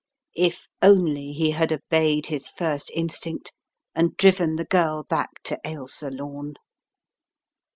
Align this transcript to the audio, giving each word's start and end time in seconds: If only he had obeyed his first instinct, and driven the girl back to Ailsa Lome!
If 0.35 0.67
only 0.81 1.31
he 1.31 1.51
had 1.51 1.71
obeyed 1.71 2.25
his 2.25 2.49
first 2.49 2.89
instinct, 2.95 3.53
and 3.93 4.17
driven 4.17 4.55
the 4.55 4.65
girl 4.65 5.03
back 5.03 5.43
to 5.43 5.59
Ailsa 5.63 6.09
Lome! 6.09 6.55